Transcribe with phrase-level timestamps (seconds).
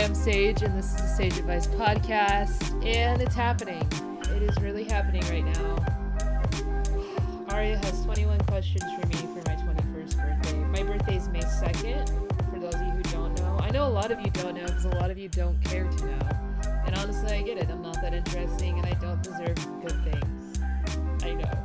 [0.00, 3.86] am Sage, and this is the Sage Advice Podcast, and it's happening.
[4.34, 5.76] It is really happening right now.
[7.50, 10.54] Aria has 21 questions for me for my 21st birthday.
[10.54, 12.08] My birthday is May 2nd,
[12.50, 13.58] for those of you who don't know.
[13.60, 15.84] I know a lot of you don't know because a lot of you don't care
[15.84, 16.28] to know.
[16.86, 17.68] And honestly, I get it.
[17.68, 20.60] I'm not that interesting, and I don't deserve good things.
[21.24, 21.58] I know.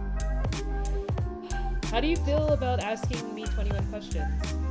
[1.90, 4.65] How do you feel about asking me 21 questions?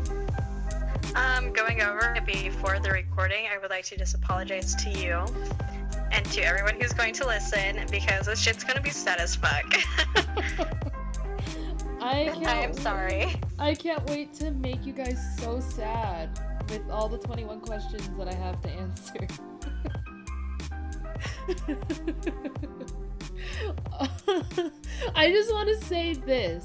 [1.15, 5.25] Um, going over before the recording, I would like to just apologize to you
[6.11, 9.75] and to everyone who's going to listen because this shit's gonna be sad as fuck.
[12.01, 12.47] I can't.
[12.47, 13.35] I am sorry.
[13.59, 16.39] I can't wait to make you guys so sad
[16.69, 19.15] with all the 21 questions that I have to answer.
[25.15, 26.65] I just want to say this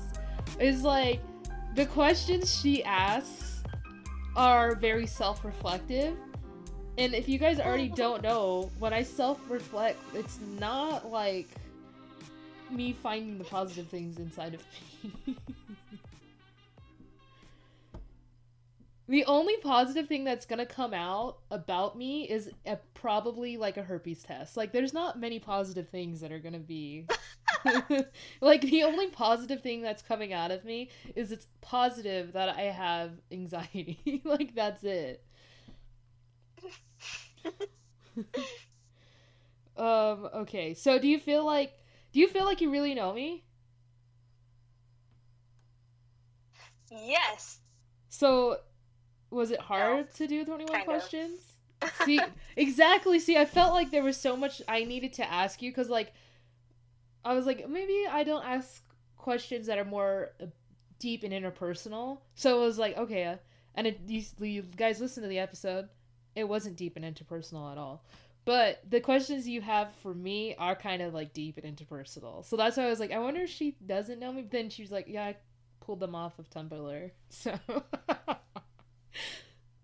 [0.59, 1.21] is like
[1.75, 3.48] the questions she asks
[4.39, 6.15] are very self-reflective.
[6.97, 11.49] And if you guys already don't know, when I self-reflect, it's not like
[12.71, 14.63] me finding the positive things inside of
[15.27, 15.35] me.
[19.09, 23.81] the only positive thing that's gonna come out about me is a, probably like a
[23.81, 24.55] herpes test.
[24.55, 27.07] Like, there's not many positive things that are gonna be.
[28.41, 32.61] like, the only positive thing that's coming out of me is it's positive that I
[32.63, 34.21] have anxiety.
[34.23, 35.25] like, that's it.
[39.75, 41.73] um, okay, so do you feel like
[42.11, 43.43] do you feel like you really know me?
[46.91, 47.59] Yes.
[48.09, 48.57] So,
[49.31, 51.39] was it hard No, to do 21 kind questions?
[52.05, 52.19] See,
[52.55, 53.19] exactly.
[53.19, 56.13] See, I felt like there was so much I needed to ask you because, like,
[57.23, 58.83] I was like, maybe I don't ask
[59.17, 60.47] questions that are more uh,
[60.99, 62.19] deep and interpersonal.
[62.35, 63.37] So it was like, okay, uh,
[63.75, 65.87] and it, you, you guys listen to the episode.
[66.35, 68.03] It wasn't deep and interpersonal at all.
[68.45, 72.43] But the questions you have for me are kind of like deep and interpersonal.
[72.45, 74.41] So that's why I was like, I wonder if she doesn't know me.
[74.41, 75.35] But then she's like, yeah, I
[75.81, 77.11] pulled them off of Tumblr.
[77.29, 77.53] So.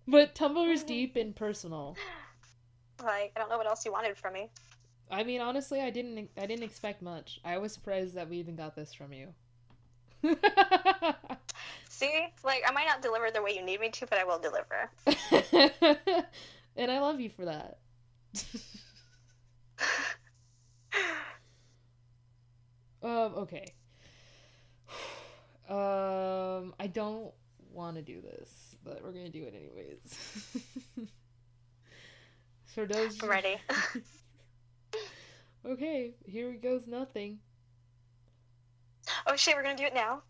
[0.07, 1.95] but Tumblr is deep and personal.
[3.03, 4.49] Like, I don't know what else you wanted from me.
[5.11, 6.29] I mean, honestly, I didn't.
[6.37, 7.39] I didn't expect much.
[7.43, 9.33] I was surprised that we even got this from you.
[11.89, 12.27] See?
[12.43, 14.89] Like, I might not deliver the way you need me to, but I will deliver.
[16.75, 17.77] and I love you for that.
[23.03, 23.33] um.
[23.37, 23.73] Okay.
[25.67, 26.75] Um.
[26.79, 27.33] I don't
[27.73, 31.07] want to do this, but we're gonna do it anyways.
[32.75, 33.21] so those.
[33.21, 33.57] Ready.
[35.65, 36.13] Okay.
[36.27, 37.39] Here goes nothing.
[39.25, 40.21] oh shit, we're gonna do it now?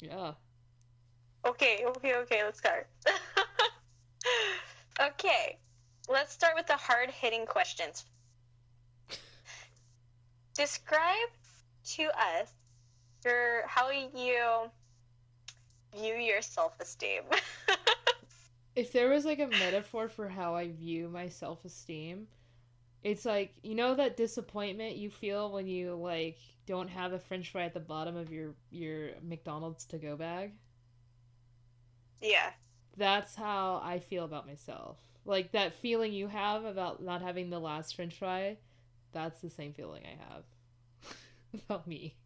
[0.00, 0.32] Yeah.
[1.46, 2.86] Okay, okay, okay, let's start.
[5.00, 5.58] okay,
[6.08, 8.04] let's start with the hard hitting questions.
[10.54, 11.30] Describe
[11.96, 12.48] to us
[13.24, 14.70] your how you
[15.94, 17.22] view your self esteem.
[18.76, 22.28] if there was like a metaphor for how I view my self esteem,
[23.02, 27.50] it's like you know that disappointment you feel when you like don't have a French
[27.50, 30.52] fry at the bottom of your your McDonald's to go bag.
[32.20, 32.52] yeah.
[32.96, 34.98] That's how I feel about myself.
[35.24, 38.58] Like that feeling you have about not having the last French fry.
[39.12, 40.44] That's the same feeling I have
[41.68, 42.16] about me.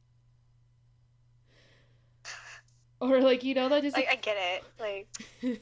[3.00, 4.64] Or like you know that just Like I get it.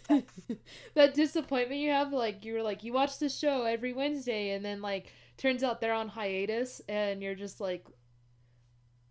[0.08, 0.26] Like
[0.94, 4.80] that disappointment you have like you're like you watch the show every wednesday and then
[4.80, 7.86] like turns out they're on hiatus and you're just like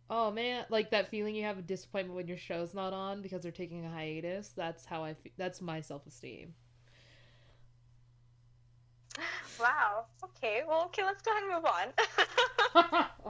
[0.09, 3.43] oh man like that feeling you have of disappointment when your show's not on because
[3.43, 6.53] they're taking a hiatus that's how i feel that's my self-esteem
[9.59, 10.05] wow.
[10.23, 10.63] Okay.
[10.67, 11.03] Well, okay.
[11.03, 13.05] Let's go ahead and move on.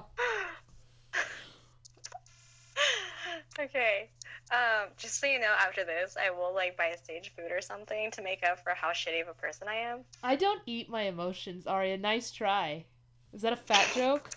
[3.59, 4.09] okay.
[4.51, 7.61] Um, just so you know, after this, I will like buy a stage food or
[7.61, 9.99] something to make up for how shitty of a person I am.
[10.23, 12.85] i don't eat my emotions aria nice try
[13.33, 14.29] is that a fat joke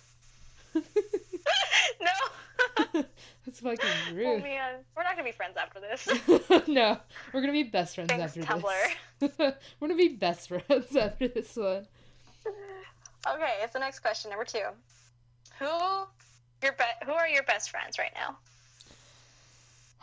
[0.74, 0.82] no.
[3.44, 4.26] that's fucking rude.
[4.26, 6.06] oh man, we're not gonna be friends after this.
[6.68, 6.96] no
[7.32, 8.90] we're gonna be best friends Thanks, after Tumblr.
[9.20, 11.86] this we're gonna be best friends after this one
[13.26, 14.62] Okay, it's the next question, number two.
[15.58, 15.66] Who
[16.62, 18.38] your be- Who are your best friends right now?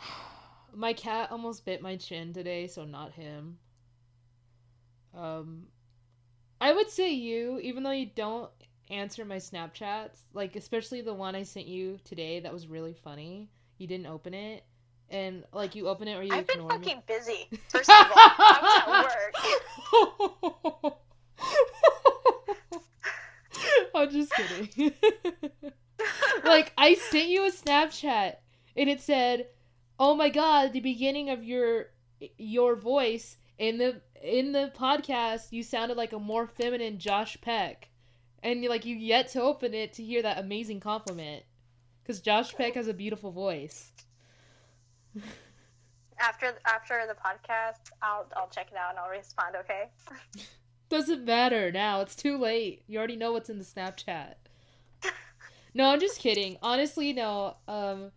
[0.74, 3.58] My cat almost bit my chin today, so not him.
[5.16, 5.68] Um
[6.60, 8.50] I would say you, even though you don't
[8.90, 13.50] answer my Snapchats, like especially the one I sent you today that was really funny.
[13.78, 14.64] You didn't open it.
[15.08, 17.02] And like you open it or you I've been fucking me.
[17.06, 17.48] busy.
[17.68, 20.94] First of all, I was at work.
[23.94, 24.92] I'm just kidding.
[26.44, 28.36] like I sent you a Snapchat
[28.76, 29.46] and it said,
[29.98, 31.86] "Oh my god, the beginning of your
[32.38, 37.88] your voice in the in the podcast, you sounded like a more feminine Josh Peck."
[38.42, 41.42] And like you yet to open it to hear that amazing compliment
[42.04, 43.90] cuz Josh Peck has a beautiful voice.
[46.18, 49.54] After after the podcast, I'll I'll check it out and I'll respond.
[49.54, 49.90] Okay.
[50.88, 52.00] Doesn't matter now.
[52.00, 52.84] It's too late.
[52.86, 54.34] You already know what's in the Snapchat.
[55.74, 56.56] No, I'm just kidding.
[56.62, 57.58] Honestly, no.
[57.68, 58.10] Um,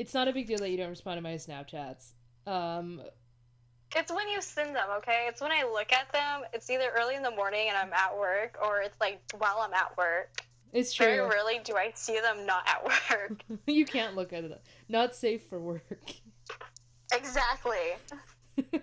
[0.00, 2.12] it's not a big deal that you don't respond to my Snapchats.
[2.46, 3.02] Um,
[3.94, 5.26] It's when you send them, okay?
[5.28, 6.40] It's when I look at them.
[6.54, 9.74] It's either early in the morning and I'm at work, or it's like while I'm
[9.74, 10.40] at work.
[10.72, 11.04] it's true.
[11.04, 13.42] Very rarely do I see them not at work.
[13.66, 14.62] you can't look at it.
[14.88, 15.82] Not safe for work.
[17.12, 17.92] exactly.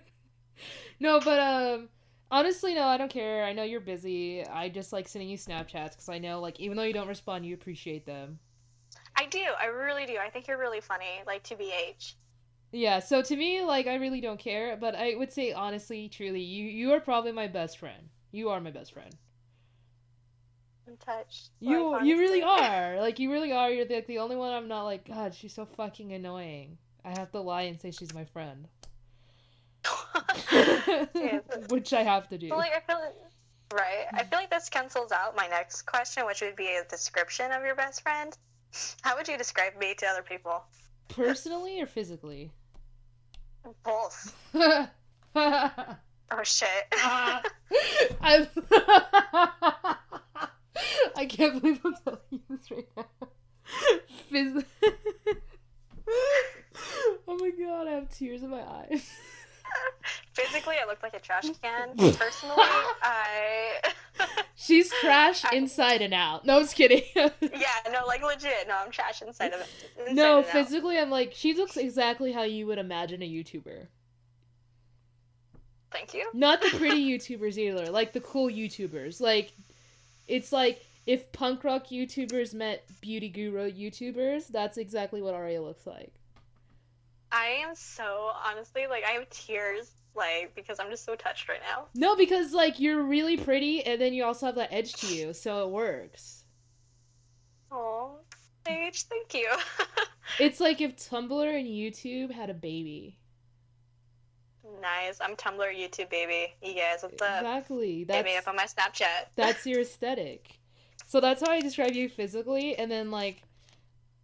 [0.99, 1.89] no, but um,
[2.29, 3.43] honestly, no, I don't care.
[3.43, 4.45] I know you're busy.
[4.45, 7.43] I just like sending you Snapchats because I know, like, even though you don't respond,
[7.43, 8.37] you appreciate them.
[9.17, 9.43] I do.
[9.59, 10.17] I really do.
[10.17, 11.23] I think you're really funny.
[11.25, 12.13] Like to BH.
[12.71, 16.41] Yeah, so to me, like, I really don't care, but I would say honestly, truly,
[16.41, 18.09] you you are probably my best friend.
[18.31, 19.15] You are my best friend.
[20.87, 21.49] I'm touched.
[21.59, 22.99] You Like, you really are.
[22.99, 23.69] Like you really are.
[23.69, 26.77] You're the, like the only one I'm not like, God, she's so fucking annoying.
[27.03, 28.67] I have to lie and say she's my friend.
[30.51, 31.39] Yeah.
[31.69, 32.49] Which I have to do.
[32.49, 33.15] Like I feel like,
[33.73, 34.05] right.
[34.13, 37.63] I feel like this cancels out my next question, which would be a description of
[37.63, 38.35] your best friend.
[39.01, 40.63] How would you describe me to other people?
[41.09, 42.51] Personally or physically?
[43.83, 44.35] Both.
[46.29, 46.67] Oh shit.
[47.03, 47.39] Uh,
[51.15, 53.05] I can't believe I'm telling you this right now.
[54.31, 54.65] Phys-
[57.27, 59.09] oh my god, I have tears in my eyes.
[60.33, 61.95] Physically, I look like a trash can.
[61.97, 62.55] Personally,
[63.01, 63.81] I.
[64.55, 66.45] She's trash I- inside and out.
[66.45, 67.03] No, I'm just kidding.
[67.15, 67.31] yeah,
[67.91, 68.67] no, like legit.
[68.67, 70.13] No, I'm trash inside of it.
[70.13, 70.51] No, and out.
[70.51, 73.87] physically, I'm like, she looks exactly how you would imagine a YouTuber.
[75.91, 76.29] Thank you.
[76.33, 79.21] Not the pretty YouTubers either, like the cool YouTubers.
[79.21, 79.53] Like,
[80.27, 85.87] it's like if punk rock YouTubers met beauty guru YouTubers, that's exactly what Aria looks
[85.87, 86.13] like.
[87.37, 91.59] I am so honestly like I have tears like because I'm just so touched right
[91.71, 91.85] now.
[91.93, 95.33] No, because like you're really pretty, and then you also have that edge to you,
[95.33, 96.43] so it works.
[97.71, 98.19] Oh,
[98.65, 99.49] Paige, thank you.
[100.39, 103.17] It's like if Tumblr and YouTube had a baby.
[104.81, 105.19] nice.
[105.21, 106.53] I'm Tumblr YouTube baby.
[106.61, 107.41] You guys, what's up?
[107.41, 107.99] Exactly.
[107.99, 109.27] Hit That's me up on my Snapchat.
[109.35, 110.59] that's your aesthetic.
[111.07, 113.41] So that's how I describe you physically, and then like,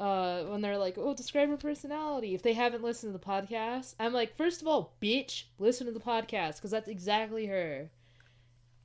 [0.04, 3.96] uh, when they're like, "Oh, describe her personality," if they haven't listened to the podcast,
[4.02, 7.90] I'm like, first of all, bitch, listen to the podcast because that's exactly her.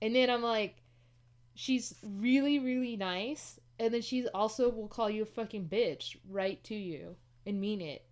[0.01, 0.77] And then I'm like,
[1.57, 6.63] she's really, really nice, and then she's also will call you a fucking bitch right
[6.65, 7.17] to you
[7.47, 8.05] and mean it.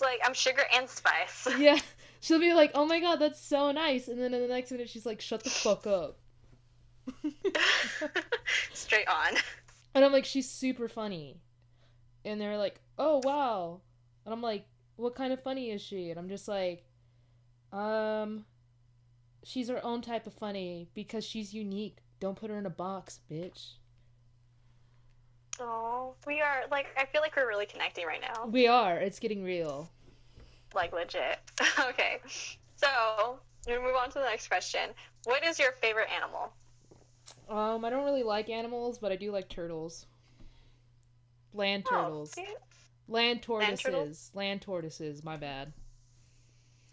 [0.00, 1.48] like I'm sugar and spice.
[1.58, 1.78] yeah,
[2.20, 4.88] she'll be like, "Oh my god, that's so nice," and then in the next minute
[4.88, 6.16] she's like, "Shut the fuck up."
[8.72, 9.34] Straight on.
[9.96, 11.40] And I'm like, she's super funny.
[12.26, 13.80] And they're like, oh, wow.
[14.26, 16.10] And I'm like, what kind of funny is she?
[16.10, 16.84] And I'm just like,
[17.72, 18.44] um,
[19.42, 21.96] she's her own type of funny because she's unique.
[22.20, 23.76] Don't put her in a box, bitch.
[25.58, 28.44] Oh, we are like I feel like we're really connecting right now.
[28.46, 28.98] We are.
[28.98, 29.90] It's getting real.
[30.74, 31.38] Like legit.
[31.80, 32.20] okay.
[32.76, 34.90] So, we move on to the next question.
[35.24, 36.52] What is your favorite animal?
[37.48, 40.06] Um, I don't really like animals, but I do like turtles.
[41.54, 42.34] Land turtles.
[42.38, 42.56] Oh, cute.
[43.08, 44.30] Land tortoises.
[44.34, 45.72] Land tortoises, my bad.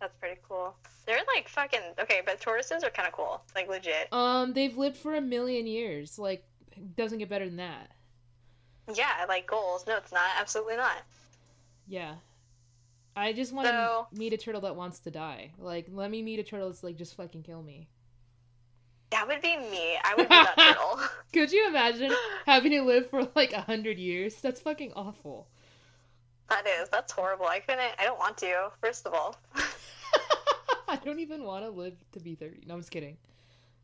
[0.00, 0.74] That's pretty cool.
[1.06, 3.42] They're like fucking okay, but tortoises are kind of cool.
[3.54, 4.12] Like legit.
[4.12, 6.18] Um, they've lived for a million years.
[6.18, 6.44] Like,
[6.96, 7.90] doesn't get better than that.
[8.94, 9.86] Yeah, like goals.
[9.86, 10.30] No, it's not.
[10.38, 11.02] Absolutely not.
[11.88, 12.14] Yeah.
[13.14, 15.52] I just want So- to meet a turtle that wants to die.
[15.58, 17.88] Like, let me meet a turtle that's like, just fucking kill me.
[19.10, 19.96] That would be me.
[20.02, 20.98] I would be that turtle.
[21.32, 22.12] Could you imagine
[22.44, 24.34] having to live for like a hundred years?
[24.36, 25.46] That's fucking awful.
[26.48, 26.88] that is.
[26.88, 27.46] That's horrible.
[27.46, 27.92] I couldn't.
[27.98, 28.70] I don't want to.
[28.80, 29.36] First of all.
[30.88, 32.62] I don't even want to live to be 30.
[32.66, 33.16] No, I'm just kidding.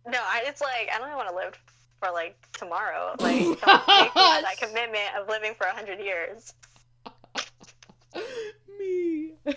[0.06, 1.54] No, I, it's like I don't even want to live
[2.00, 3.14] for like tomorrow.
[3.20, 6.54] Like don't make that commitment of living for a hundred years.
[8.78, 9.32] me.
[9.46, 9.56] okay,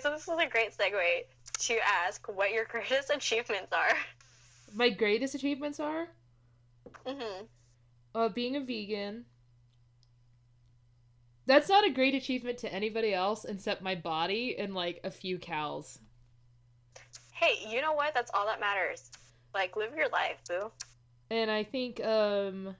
[0.00, 1.24] so this is a great segue
[1.58, 3.96] to ask what your greatest achievements are.
[4.72, 6.08] My greatest achievements are
[7.06, 7.46] hmm
[8.14, 9.26] uh, being a vegan.
[11.46, 15.38] That's not a great achievement to anybody else except my body and like a few
[15.38, 15.98] cows.
[17.32, 18.14] Hey, you know what?
[18.14, 19.10] That's all that matters.
[19.54, 20.70] Like, live your life, boo.
[21.30, 22.76] And I think, um,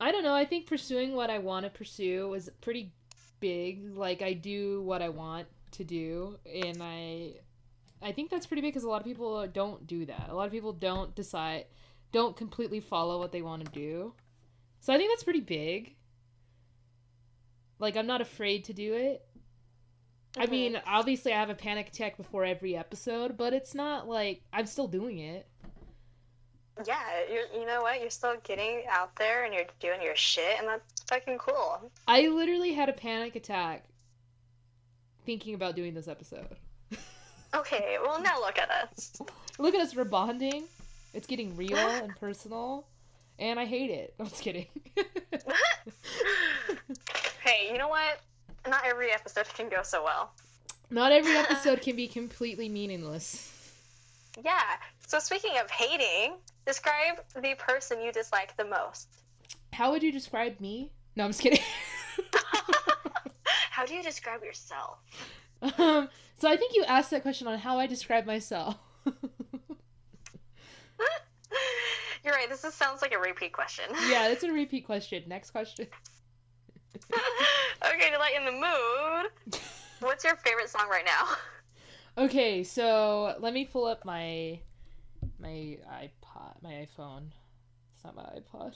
[0.00, 0.34] I don't know.
[0.34, 2.92] I think pursuing what I want to pursue is pretty
[3.40, 3.96] big.
[3.96, 7.34] Like, I do what I want to do, and I,
[8.00, 10.26] I think that's pretty big because a lot of people don't do that.
[10.28, 11.66] A lot of people don't decide,
[12.12, 14.14] don't completely follow what they want to do.
[14.80, 15.94] So I think that's pretty big.
[17.78, 19.26] Like, I'm not afraid to do it.
[20.36, 20.50] I Mhm.
[20.50, 24.66] mean, obviously, I have a panic attack before every episode, but it's not like I'm
[24.66, 25.46] still doing it.
[26.86, 28.00] Yeah, you you know what?
[28.00, 31.90] You're still getting out there and you're doing your shit, and that's fucking cool.
[32.08, 33.84] I literally had a panic attack
[35.24, 36.56] thinking about doing this episode.
[37.54, 39.12] Okay, well now look at us.
[39.58, 40.64] Look at us, we're bonding.
[41.12, 42.86] It's getting real and personal,
[43.38, 44.14] and I hate it.
[44.18, 44.68] I'm just kidding.
[47.44, 48.20] hey, you know what?
[48.66, 50.32] Not every episode can go so well.
[50.90, 53.52] Not every episode can be completely meaningless.
[54.42, 54.62] Yeah.
[55.06, 59.08] So speaking of hating, describe the person you dislike the most.
[59.74, 60.90] How would you describe me?
[61.16, 61.60] No, I'm just kidding.
[63.82, 64.98] How do you describe yourself?
[65.60, 66.08] um,
[66.38, 68.76] so I think you asked that question on how I describe myself.
[72.24, 72.48] You're right.
[72.48, 73.86] This is, sounds like a repeat question.
[74.08, 75.24] yeah, it's a repeat question.
[75.26, 75.88] Next question.
[77.84, 79.32] okay, to lighten the mood,
[79.98, 81.26] what's your favorite song right now?
[82.24, 84.60] Okay, so let me pull up my
[85.40, 87.32] my iPod, my iPhone.
[87.96, 88.74] It's not my iPod.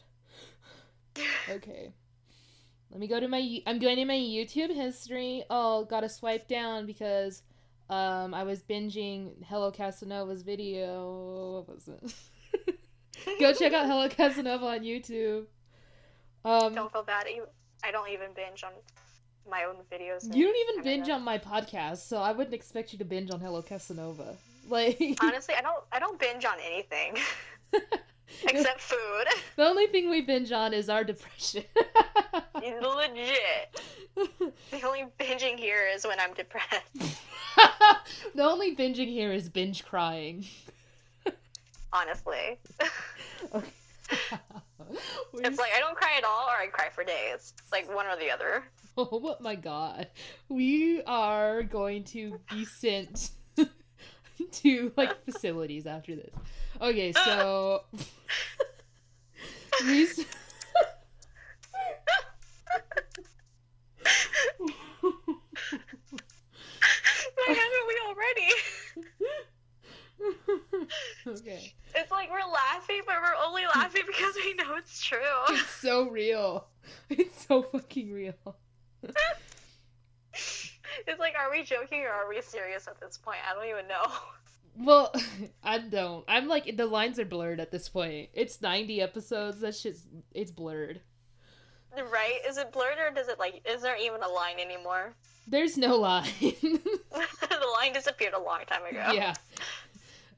[1.49, 1.93] Okay.
[2.90, 5.45] Let me go to my I'm going to my YouTube history.
[5.50, 7.43] Oh, got to swipe down because
[7.90, 11.64] um I was binging Hello Casanova's video.
[11.66, 12.78] What was it?
[13.40, 15.47] go check out Hello Casanova on YouTube.
[16.45, 17.26] Um Don't feel bad.
[17.28, 17.47] You,
[17.85, 18.73] I don't even binge on
[19.49, 20.35] my own videos.
[20.35, 23.40] you don't even binge on my podcast, so I wouldn't expect you to binge on
[23.40, 24.37] Hello Casanova.
[24.69, 25.85] Like Honestly, I don't.
[25.93, 27.16] I don't binge on anything
[28.49, 29.26] except food.
[29.56, 31.64] The only thing we binge on is our depression.
[32.54, 33.80] Legit.
[34.71, 37.21] The only binging here is when I'm depressed.
[38.35, 40.45] the only binging here is binge crying.
[41.92, 42.59] Honestly,
[43.54, 43.66] Okay.
[45.35, 47.54] it's like I don't cry at all, or I cry for days.
[47.59, 48.64] It's like one or the other.
[48.99, 50.09] oh my god.
[50.49, 53.30] We are going to be sent
[54.52, 56.35] to like facilities after this.
[56.80, 57.83] Okay, so
[59.80, 60.25] s-
[67.35, 68.50] Why haven't we already?
[71.40, 71.73] okay.
[71.95, 75.18] It's like we're laughing, but we're only laughing because we know it's true.
[75.50, 76.66] It's so real.
[77.11, 78.35] It's so fucking real.
[81.06, 83.38] It's like, are we joking or are we serious at this point?
[83.49, 84.06] I don't even know.
[84.78, 85.14] Well,
[85.64, 86.25] I don't.
[86.28, 88.30] I'm like the lines are blurred at this point.
[88.35, 89.61] It's 90 episodes.
[89.61, 90.02] That shit's
[90.35, 91.00] it's blurred.
[91.97, 92.40] Right?
[92.47, 93.66] Is it blurred or does it like?
[93.68, 95.14] Is there even a line anymore?
[95.47, 96.28] There's no line.
[96.40, 99.12] the line disappeared a long time ago.
[99.12, 99.35] yeah.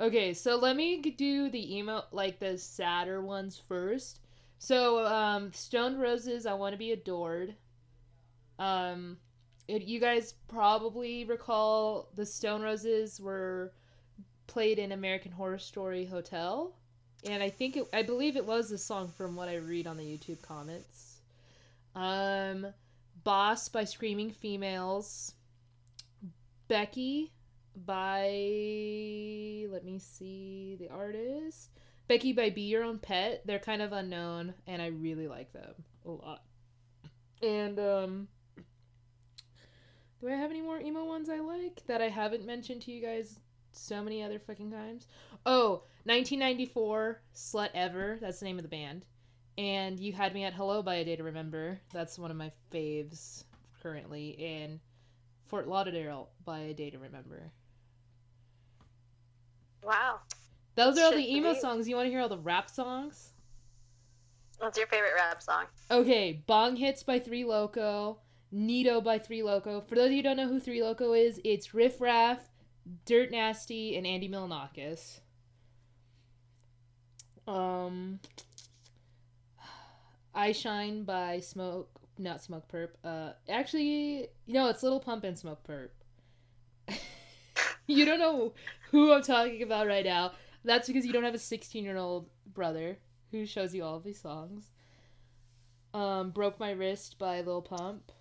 [0.00, 4.20] Okay, so let me do the email like the sadder ones first.
[4.60, 7.54] So, um, Stone Roses, I want to be adored.
[8.58, 9.16] Um,
[9.66, 13.72] it, you guys probably recall the Stone Roses were
[14.48, 16.74] played in American Horror Story Hotel,
[17.24, 19.96] and I think it, I believe it was the song from what I read on
[19.96, 21.20] the YouTube comments.
[21.94, 22.66] Um,
[23.22, 25.34] Boss by Screaming Females.
[26.66, 27.32] Becky
[27.86, 28.28] by
[29.70, 31.70] let me see the artist
[32.08, 35.74] becky by be your own pet they're kind of unknown and i really like them
[36.06, 36.42] a lot
[37.42, 38.28] and um
[40.20, 43.00] do i have any more emo ones i like that i haven't mentioned to you
[43.00, 43.38] guys
[43.78, 45.06] so many other fucking times
[45.46, 49.04] oh 1994 Slutever that's the name of the band
[49.56, 52.50] and you had me at hello by a day to remember that's one of my
[52.72, 53.44] faves
[53.82, 54.80] currently and
[55.46, 57.52] fort lauderdale by a day to remember
[59.82, 60.20] Wow.
[60.74, 61.88] those are all the emo songs.
[61.88, 63.30] You want to hear all the rap songs?
[64.58, 65.64] What's your favorite rap song?
[65.90, 68.18] Okay, Bong Hits by Three Loco,
[68.50, 69.80] Nito by Three Loco.
[69.80, 72.40] For those of you who don't know who Three Loco is, it's Riff Raff,
[73.06, 75.20] Dirt Nasty, and Andy Milonakis.
[77.46, 78.20] Um,
[80.34, 82.90] I Shine by Smoke, not Smokepurpp.
[83.02, 85.88] Uh, actually, no, it's Little Pump and Smokepurpp.
[87.86, 88.52] you don't know
[88.90, 90.32] who I'm talking about right now.
[90.64, 92.98] That's because you don't have a 16 year old brother
[93.30, 94.70] who shows you all of these songs.
[95.94, 98.12] Um, Broke My Wrist by Lil Pump.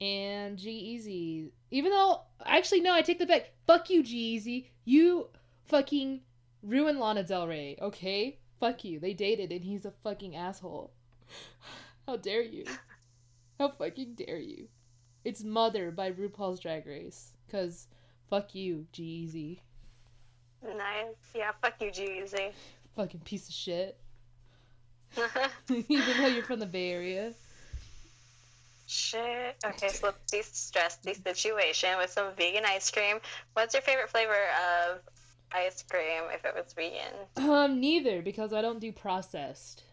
[0.00, 1.50] And G-Eazy.
[1.70, 3.52] Even though, actually, no, I take the back.
[3.66, 4.66] Fuck you, G-Eazy.
[4.84, 5.28] You
[5.66, 6.20] fucking
[6.62, 8.38] ruined Lana Del Rey, okay?
[8.58, 8.98] Fuck you.
[8.98, 10.92] They dated and he's a fucking asshole.
[12.06, 12.64] How dare you?
[13.58, 14.68] How fucking dare you?
[15.24, 17.32] It's Mother by RuPaul's Drag Race.
[17.50, 17.88] Cause
[18.30, 19.60] fuck you, G-Eazy.
[20.62, 21.14] Nice.
[21.34, 22.52] Yeah, fuck you, G-Eazy.
[22.96, 23.98] Fucking piece of shit.
[25.68, 27.32] Even though you're from the Bay Area.
[28.92, 29.54] Shit.
[29.64, 33.18] Okay, so let's de-stress the situation with some vegan ice cream.
[33.52, 34.98] What's your favorite flavor of
[35.52, 37.14] ice cream if it was vegan?
[37.36, 39.84] Um, neither, because I don't do processed.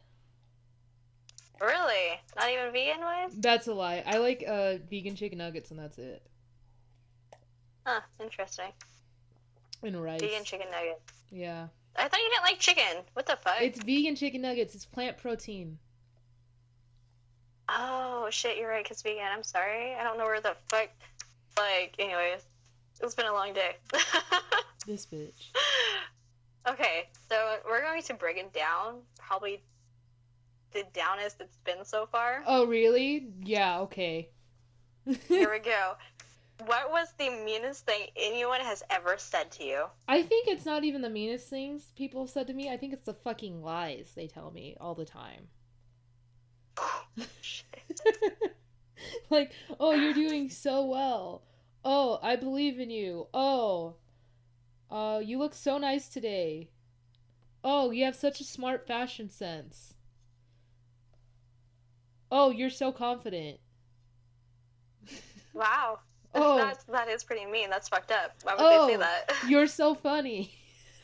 [1.61, 2.19] Really?
[2.35, 3.35] Not even vegan ones?
[3.37, 4.03] That's a lie.
[4.03, 6.23] I like uh vegan chicken nuggets and that's it.
[7.85, 8.71] Huh, interesting.
[9.83, 10.21] And rice.
[10.21, 11.13] Vegan chicken nuggets.
[11.29, 11.67] Yeah.
[11.95, 13.03] I thought you didn't like chicken.
[13.13, 13.61] What the fuck?
[13.61, 14.73] It's vegan chicken nuggets.
[14.73, 15.77] It's plant protein.
[17.69, 19.23] Oh shit, you're right, cause vegan.
[19.31, 19.93] I'm sorry.
[19.95, 20.89] I don't know where the fuck.
[21.57, 22.41] Like, anyways,
[23.01, 23.75] it's been a long day.
[24.87, 25.49] This bitch.
[26.65, 29.01] okay, so we're going to break it down.
[29.19, 29.61] Probably
[30.71, 32.41] the downest it's been so far.
[32.47, 33.27] Oh, really?
[33.43, 34.29] Yeah, okay.
[35.27, 35.95] Here we go.
[36.65, 39.83] What was the meanest thing anyone has ever said to you?
[40.07, 42.69] I think it's not even the meanest things people have said to me.
[42.69, 45.49] I think it's the fucking lies they tell me all the time.
[49.29, 51.43] Like, oh, you're doing so well.
[51.85, 53.27] Oh, I believe in you.
[53.33, 53.95] Oh,
[54.91, 56.69] uh, you look so nice today.
[57.63, 59.93] Oh, you have such a smart fashion sense.
[62.31, 63.59] Oh, you're so confident.
[65.53, 65.99] Wow.
[66.35, 66.57] Oh.
[66.57, 67.69] That's, that is pretty mean.
[67.71, 68.35] That's fucked up.
[68.43, 68.85] Why would Oh.
[68.85, 69.31] they say that?
[69.47, 70.51] You're so funny.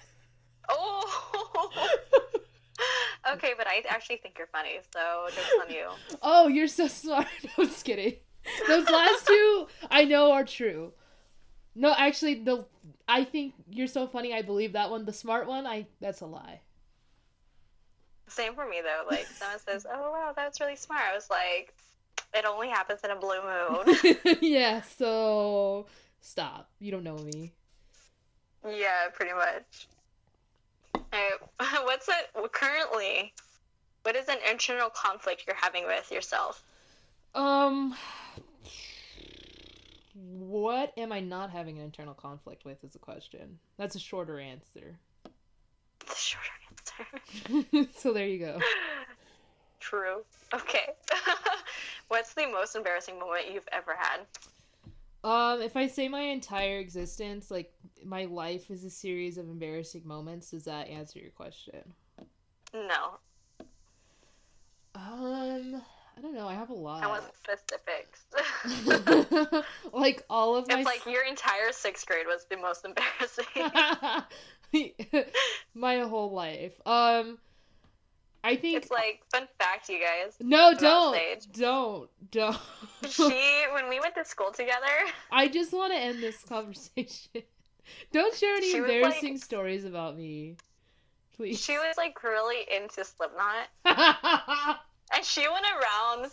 [0.70, 1.70] oh!
[3.32, 5.88] okay, but I actually think you're funny, so jokes on you.
[6.22, 7.28] Oh, you're so smart.
[7.58, 8.16] I'm just kidding.
[8.68, 10.92] Those last two I know are true.
[11.76, 12.66] No, actually, the
[13.08, 14.34] I think you're so funny.
[14.34, 15.06] I believe that one.
[15.06, 16.62] The smart one, I that's a lie.
[18.28, 19.08] Same for me, though.
[19.10, 21.04] Like, someone says, oh, wow, that's really smart.
[21.12, 21.74] I was like,
[22.34, 24.38] it only happens in a blue moon.
[24.42, 24.82] yeah.
[24.82, 25.86] So
[26.22, 26.70] stop.
[26.80, 27.54] You don't know me.
[28.66, 29.88] yeah, pretty much.
[31.14, 31.40] Alright,
[31.86, 33.34] what's it currently?
[34.04, 36.64] What is an internal conflict you're having with yourself?
[37.36, 37.96] Um.
[40.16, 42.84] What am I not having an internal conflict with?
[42.84, 43.60] Is a question.
[43.78, 44.98] That's a shorter answer.
[46.00, 47.90] The shorter answer.
[47.98, 48.60] so there you go.
[49.80, 50.24] True.
[50.54, 50.90] Okay.
[52.08, 54.22] What's the most embarrassing moment you've ever had?
[55.24, 57.72] Um, if I say my entire existence, like
[58.04, 61.80] my life is a series of embarrassing moments, does that answer your question?
[62.74, 63.20] No,
[64.96, 65.82] Um,
[66.18, 66.48] I don't know.
[66.48, 67.34] I have a I want lot.
[67.36, 68.26] specifics.
[69.94, 70.80] like all of my.
[70.80, 72.86] if like your entire sixth grade was the most
[74.74, 74.86] embarrassing.
[75.74, 76.74] my whole life.
[76.86, 77.38] Um,
[78.44, 78.78] I think.
[78.78, 80.36] it's like fun fact, you guys.
[80.42, 81.18] no, don't,
[81.54, 82.58] don't, don't.
[83.10, 84.88] She when we went to school together,
[85.32, 87.32] I just want to end this conversation.
[88.14, 90.56] Don't share any She embarrassing like- stories about me,
[91.36, 91.60] please.
[91.62, 93.68] she was like really into Slipknot,
[95.14, 96.32] and she went around.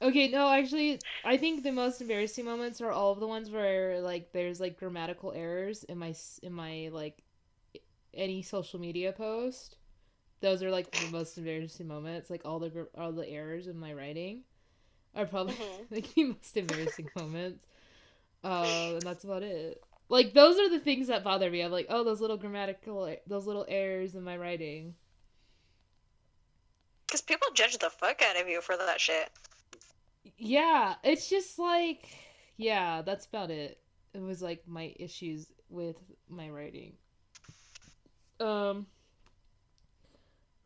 [0.00, 4.00] Okay, no, actually, I think the most embarrassing moments are all of the ones where
[4.00, 7.18] like there's like grammatical errors in my in my like
[8.14, 9.76] any social media post.
[10.42, 12.30] Those are like the most embarrassing moments.
[12.30, 14.42] Like all the all the errors in my writing
[15.14, 15.86] are probably Mhm.
[15.90, 17.66] like the most embarrassing moments.
[18.44, 19.82] Uh, and that's about it.
[20.10, 21.62] Like those are the things that bother me.
[21.62, 24.96] I'm like, oh, those little grammatical, e- those little errors in my writing.
[27.06, 29.30] Because people judge the fuck out of you for that shit.
[30.38, 32.08] Yeah, it's just like
[32.56, 33.80] yeah, that's about it.
[34.14, 35.96] It was like my issues with
[36.28, 36.94] my writing.
[38.40, 38.86] Um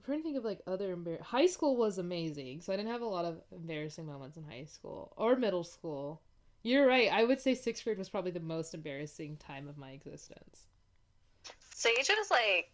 [0.06, 3.02] trying to think of like other embar- high school was amazing, so I didn't have
[3.02, 6.22] a lot of embarrassing moments in high school or middle school.
[6.62, 7.12] You're right.
[7.12, 10.66] I would say 6th grade was probably the most embarrassing time of my existence.
[11.74, 12.72] Sage was like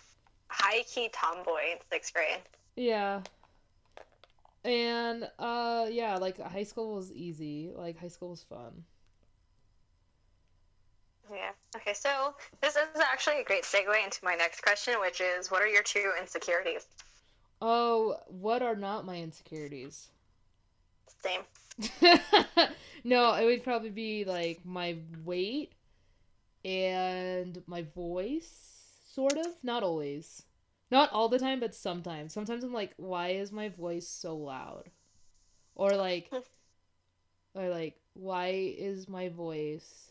[0.48, 2.40] high key tomboy in sixth grade.
[2.76, 3.22] Yeah.
[4.64, 7.72] And uh yeah, like high school was easy.
[7.74, 8.84] Like high school was fun.
[11.30, 11.50] Yeah.
[11.76, 15.62] Okay, so this is actually a great segue into my next question, which is what
[15.62, 16.86] are your two insecurities?
[17.62, 20.08] Oh, what are not my insecurities?
[21.22, 21.42] Same.
[23.04, 25.72] no, it would probably be like my weight
[26.64, 28.50] and my voice,
[29.14, 29.46] sort of.
[29.62, 30.42] Not always.
[30.90, 32.32] Not all the time, but sometimes.
[32.34, 34.90] Sometimes I'm like, why is my voice so loud?
[35.76, 36.30] Or like,
[37.54, 38.48] Or like, why
[38.78, 40.10] is my voice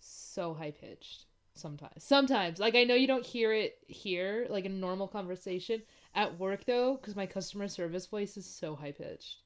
[0.00, 1.26] so high pitched?
[1.54, 2.02] Sometimes.
[2.02, 2.58] Sometimes.
[2.58, 5.82] Like, I know you don't hear it here, like in normal conversation.
[6.14, 9.38] At work, though, because my customer service voice is so high pitched.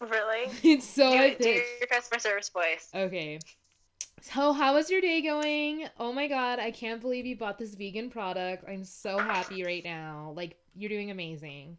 [0.00, 0.50] Really?
[0.62, 1.64] it's so high pitched.
[1.80, 2.88] your customer service voice.
[2.94, 3.38] Okay.
[4.22, 5.86] So, how was your day going?
[5.98, 8.64] Oh my god, I can't believe you bought this vegan product.
[8.68, 10.32] I'm so happy right now.
[10.36, 11.76] Like, you're doing amazing.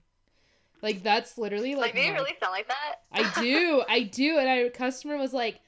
[0.81, 1.95] Like, that's literally Like, like.
[1.95, 2.95] do you really sound like that?
[3.11, 4.37] I do, I do.
[4.39, 5.59] And our customer was like,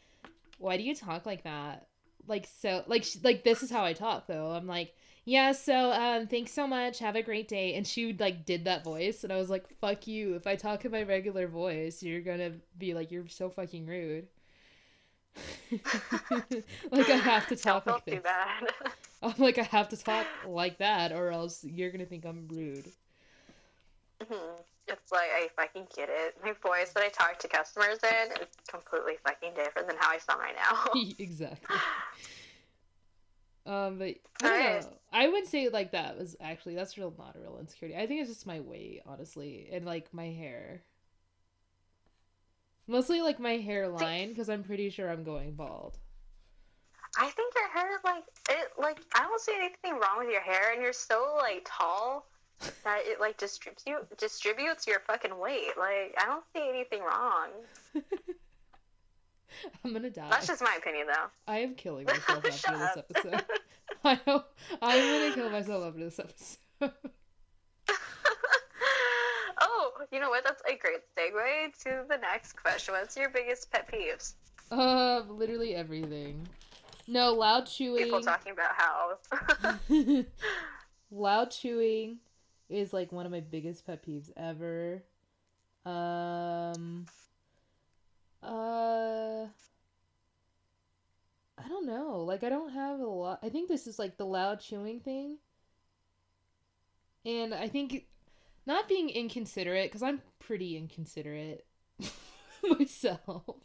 [0.57, 1.87] "Why do you talk like that?"
[2.27, 4.51] Like so, like like this is how I talk though.
[4.51, 4.93] I'm like,
[5.25, 6.99] "Yeah, so um, thanks so much.
[6.99, 9.67] Have a great day." And she would like did that voice, and I was like,
[9.79, 10.35] "Fuck you!
[10.35, 14.27] If I talk in my regular voice, you're gonna be like, you're so fucking rude."
[16.91, 18.23] like I have to talk like this.
[19.23, 22.91] I'm like I have to talk like that, or else you're gonna think I'm rude.
[24.21, 24.63] Mhm.
[24.87, 26.35] It's like I fucking get it.
[26.43, 30.17] My voice that I talk to customers in is completely fucking different than how I
[30.17, 31.01] sound right now.
[31.17, 31.77] exactly.
[33.65, 34.97] Um, but I don't know.
[35.11, 37.97] I would say like that was actually that's real not a real insecurity.
[37.97, 40.83] I think it's just my weight, honestly, and like my hair.
[42.87, 45.97] Mostly like my hairline because I'm pretty sure I'm going bald.
[47.17, 50.73] I think your hair like it like I don't see anything wrong with your hair
[50.73, 52.25] and you're so like tall
[52.83, 55.77] that it like distribute distributes your fucking weight.
[55.77, 57.49] Like I don't see anything wrong.
[59.83, 60.27] I'm gonna die.
[60.29, 61.27] That's just my opinion though.
[61.47, 62.65] I am killing myself after this
[62.97, 63.05] up.
[63.09, 63.43] episode.
[64.03, 64.43] I know
[64.81, 66.57] I'm gonna kill myself after this episode.
[69.61, 70.43] oh, you know what?
[70.43, 72.93] That's a great segue to the next question.
[72.95, 74.33] What's your biggest pet peeves?
[74.71, 76.47] uh, literally everything.
[77.07, 78.05] No, loud chewing.
[78.05, 79.17] People talking about how
[81.11, 82.17] Loud chewing
[82.69, 85.03] is like one of my biggest pet peeves ever.
[85.85, 87.05] Um
[88.43, 89.47] uh
[91.57, 92.23] I don't know.
[92.23, 93.39] Like I don't have a lot.
[93.43, 95.37] I think this is like the loud chewing thing.
[97.25, 98.07] And I think
[98.65, 101.65] not being inconsiderate cuz I'm pretty inconsiderate
[102.63, 103.55] myself.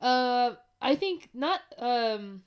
[0.00, 2.44] Uh I think not um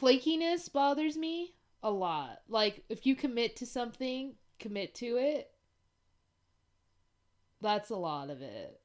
[0.00, 2.42] flakiness bothers me a lot.
[2.48, 5.50] Like if you commit to something, commit to it.
[7.60, 8.80] That's a lot of it.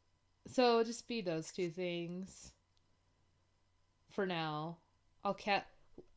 [0.47, 2.51] So just be those two things.
[4.11, 4.77] For now,
[5.23, 5.67] I'll cat.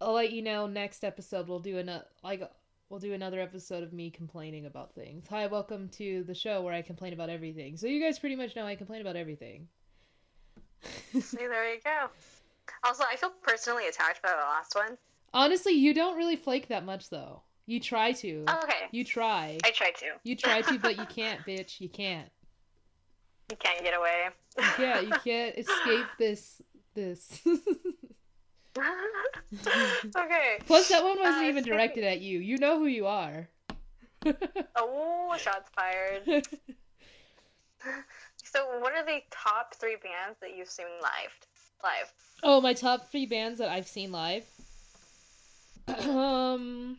[0.01, 1.49] I'll let you know next episode.
[1.49, 2.43] We'll do another like
[2.89, 5.27] we'll do another episode of me complaining about things.
[5.29, 7.77] Hi, welcome to the show where I complain about everything.
[7.77, 9.69] So you guys pretty much know I complain about everything.
[11.21, 12.09] See, there you go.
[12.83, 14.99] Also, I feel personally attacked by the last one.
[15.33, 17.43] Honestly, you don't really flake that much though.
[17.67, 18.45] You try to.
[18.47, 18.89] Oh, okay.
[18.91, 19.59] You try.
[19.65, 20.07] I try to.
[20.23, 21.81] You try to, but you can't, bitch.
[21.81, 22.29] You can't.
[23.51, 24.29] You can't get away.
[24.79, 25.01] yeah.
[25.01, 26.63] You can't escape this.
[26.95, 27.41] This.
[28.79, 30.59] okay.
[30.67, 32.39] Plus, that one wasn't Uh, even directed at you.
[32.39, 33.49] You know who you are.
[34.77, 36.47] Oh, shots fired.
[38.43, 41.33] So, what are the top three bands that you've seen live?
[41.83, 42.13] Live.
[42.43, 44.45] oh, my top three bands that I've seen live.
[46.09, 46.97] um,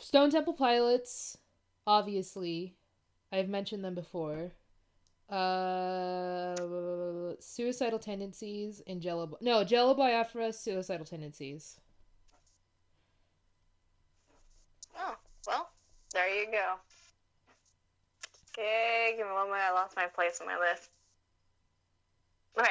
[0.00, 1.36] Stone Temple Pilots,
[1.86, 2.74] obviously.
[3.32, 4.52] I've mentioned them before.
[5.30, 6.54] Uh,
[7.40, 9.36] suicidal tendencies and Jello.
[9.40, 11.80] No, Jello Biafra, suicidal tendencies.
[14.98, 15.70] Oh, well,
[16.12, 16.74] there you go.
[18.56, 19.62] Okay, give me one moment.
[19.62, 20.90] I lost my place on my list.
[22.56, 22.68] Okay,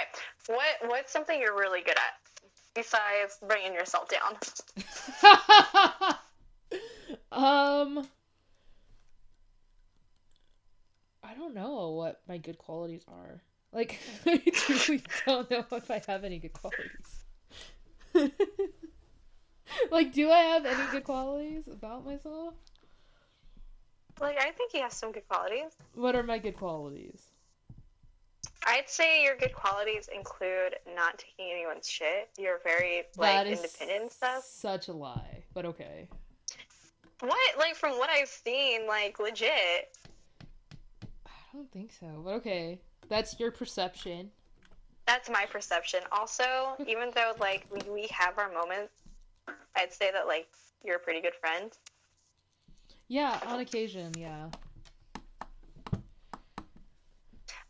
[0.47, 2.13] what what's something you're really good at
[2.73, 4.37] besides bringing yourself down?
[7.97, 8.07] um,
[11.33, 13.41] I don't know what my good qualities are.
[13.71, 17.25] Like, I truly don't know if I have any good qualities.
[19.91, 22.53] like, do I have any good qualities about myself?
[24.21, 25.71] Like, I think you have some good qualities.
[25.95, 27.19] What are my good qualities?
[28.67, 32.29] I'd say your good qualities include not taking anyone's shit.
[32.37, 34.43] You're very like independent and stuff.
[34.45, 36.07] Such a lie, but okay.
[37.19, 37.57] What?
[37.57, 39.97] Like from what I've seen, like legit.
[41.53, 42.79] I don't think so, but okay.
[43.09, 44.31] That's your perception.
[45.05, 45.99] That's my perception.
[46.11, 46.43] Also,
[46.87, 48.93] even though like we, we have our moments,
[49.75, 50.47] I'd say that like
[50.83, 51.71] you're a pretty good friend.
[53.07, 54.47] Yeah, on occasion, yeah.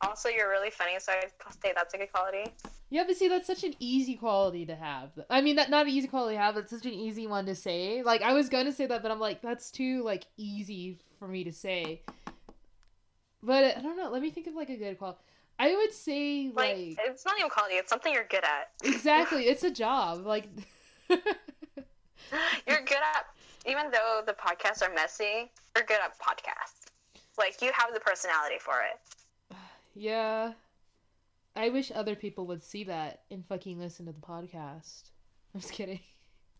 [0.01, 2.51] Also, you're really funny, so I'd say that's a good quality.
[2.89, 5.11] Yeah, but see, that's such an easy quality to have.
[5.29, 7.55] I mean, that not an easy quality to have, but such an easy one to
[7.55, 8.03] say.
[8.03, 11.43] Like, I was gonna say that, but I'm like, that's too like easy for me
[11.43, 12.01] to say.
[13.43, 14.09] But I don't know.
[14.09, 15.19] Let me think of like a good quality.
[15.59, 17.75] I would say Like, like, it's not even quality.
[17.75, 18.71] It's something you're good at.
[18.83, 19.43] exactly.
[19.47, 20.25] It's a job.
[20.25, 20.47] Like
[21.09, 23.25] You're good at,
[23.67, 25.51] even though the podcasts are messy.
[25.75, 26.87] You're good at podcasts.
[27.37, 29.55] Like you have the personality for it.
[29.93, 30.53] yeah.
[31.55, 35.03] I wish other people would see that and fucking listen to the podcast.
[35.53, 35.99] I'm just kidding.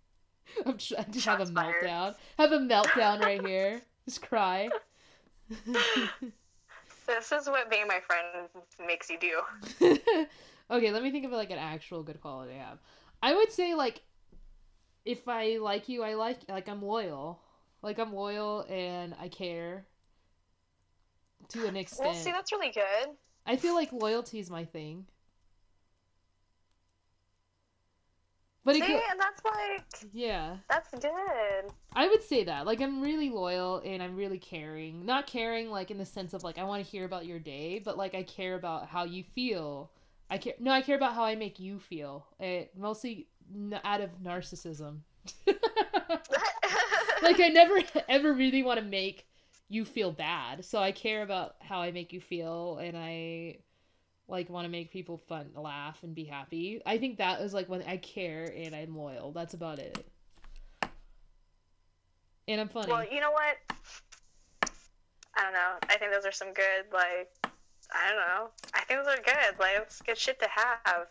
[0.65, 1.83] I'm tr- I just have a fired.
[1.83, 2.15] meltdown.
[2.37, 3.81] Have a meltdown right here.
[4.05, 4.69] Just cry.
[7.05, 8.49] This is what being my friend
[8.85, 9.41] makes you do.
[10.71, 12.79] okay, let me think of like an actual good quality I have.
[13.21, 14.01] I would say like
[15.05, 17.41] if I like you, I like like I'm loyal.
[17.81, 19.85] Like I'm loyal and I care
[21.49, 22.09] to an extent.
[22.09, 23.09] Well, see, that's really good.
[23.45, 25.05] I feel like loyalty is my thing.
[28.65, 31.71] But it see, could, and that's like yeah, that's good.
[31.93, 32.65] I would say that.
[32.65, 35.06] Like I'm really loyal and I'm really caring.
[35.06, 37.82] Not caring like in the sense of like I want to hear about your day,
[37.84, 39.91] but like I care about how you feel.
[40.30, 40.54] I care.
[40.60, 42.26] No, I care about how I make you feel.
[42.39, 44.99] It mostly n- out of narcissism.
[45.45, 49.28] like I never ever really want to make
[49.67, 50.63] you feel bad.
[50.63, 53.58] So I care about how I make you feel and I
[54.27, 56.81] like want to make people fun laugh and be happy.
[56.86, 59.31] I think that is like when I care and I'm loyal.
[59.31, 60.05] That's about it.
[62.47, 62.91] And I'm funny.
[62.91, 63.57] well, you know what?
[65.36, 65.73] I don't know.
[65.89, 67.29] I think those are some good like.
[67.93, 68.49] I don't know.
[68.73, 69.59] I think those are good.
[69.59, 71.07] Like it's good shit to have.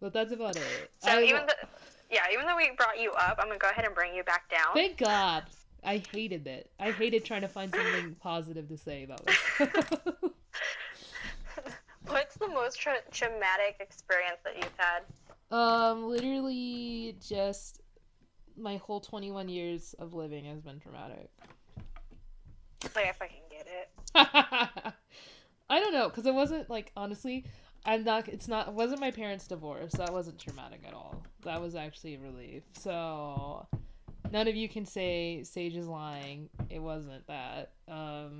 [0.00, 0.90] but that's about it.
[0.98, 1.68] So I- even though,
[2.10, 4.48] yeah, even though we brought you up, I'm gonna go ahead and bring you back
[4.50, 4.74] down.
[4.74, 5.44] Thank God.
[5.84, 6.70] I hated it.
[6.80, 10.16] I hated trying to find something positive to say about myself.
[12.08, 15.02] What's the most tra- traumatic experience that you've had?
[15.50, 17.80] um, literally just
[18.56, 21.28] my whole 21 years of living has been traumatic.
[22.94, 23.90] Like, if I can get it.
[25.68, 27.44] I don't know, because it wasn't like honestly,
[27.84, 28.28] I'm not.
[28.28, 28.68] It's not.
[28.68, 29.92] It wasn't my parents' divorce.
[29.92, 31.22] That wasn't traumatic at all.
[31.42, 32.62] That was actually a relief.
[32.72, 33.66] So
[34.32, 36.48] none of you can say Sage is lying.
[36.70, 37.72] It wasn't that.
[37.88, 38.38] Um,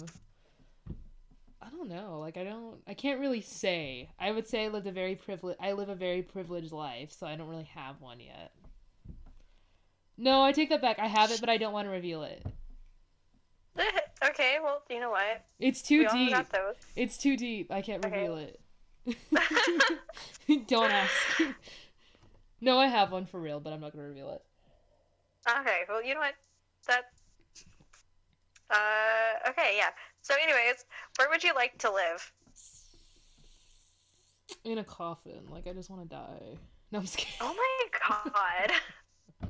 [1.86, 2.18] don't know.
[2.20, 2.76] Like I don't.
[2.86, 4.08] I can't really say.
[4.18, 5.58] I would say I lived a very privileged.
[5.60, 8.52] I live a very privileged life, so I don't really have one yet.
[10.18, 10.98] No, I take that back.
[10.98, 12.44] I have it, but I don't want to reveal it.
[14.24, 15.44] okay, well, you know what?
[15.60, 16.46] It's too we deep.
[16.94, 17.70] It's too deep.
[17.70, 18.16] I can't Okay.
[18.16, 18.60] reveal it.
[20.68, 21.12] Don't ask.
[22.60, 24.42] no, I have one for real, but I'm not gonna reveal it.
[25.48, 26.34] Okay, well, you know what?
[26.88, 27.04] That.
[28.70, 29.90] Uh, okay, yeah.
[30.26, 30.84] So, anyways,
[31.18, 32.32] where would you like to live?
[34.64, 36.58] In a coffin, like I just want to die.
[36.92, 37.34] No, I'm kidding.
[37.40, 39.48] Oh my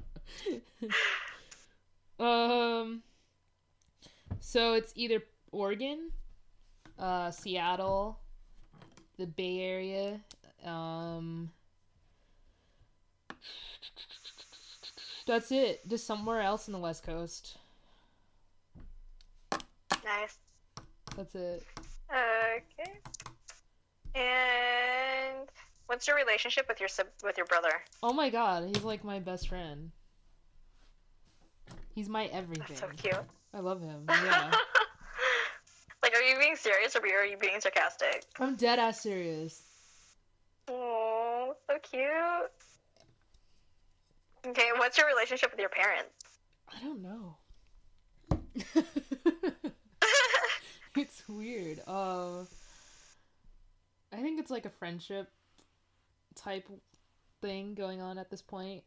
[2.18, 2.20] god.
[2.82, 3.02] um,
[4.40, 6.10] so it's either Oregon,
[6.98, 8.18] uh, Seattle,
[9.18, 10.18] the Bay Area,
[10.64, 11.50] um.
[15.26, 15.86] That's it.
[15.88, 17.58] Just somewhere else in the West Coast.
[20.02, 20.38] nice.
[21.16, 21.62] That's it.
[22.10, 22.92] Okay.
[24.14, 25.48] And
[25.86, 27.70] what's your relationship with your sib- with your brother?
[28.02, 29.90] Oh my god, he's like my best friend.
[31.94, 32.66] He's my everything.
[32.68, 33.16] That's so cute.
[33.54, 34.04] I love him.
[34.08, 34.52] Yeah.
[36.02, 38.24] like, are you being serious or are you being sarcastic?
[38.38, 39.62] I'm dead ass serious.
[40.68, 42.04] Oh, so cute.
[44.46, 46.10] Okay, what's your relationship with your parents?
[46.68, 47.36] I don't know.
[51.00, 51.80] it's weird.
[51.86, 52.40] Uh,
[54.12, 55.30] I think it's like a friendship
[56.34, 56.68] type
[57.40, 58.82] thing going on at this point